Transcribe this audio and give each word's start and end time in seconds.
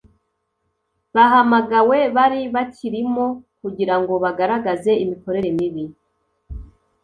bahamagawe 1.15 1.97
bari 2.15 2.41
bakirimo 2.55 3.25
kugira 3.61 3.95
ngo 3.99 4.13
bagaragaze 4.23 4.91
imikorere 5.03 5.49
mibi 5.57 5.83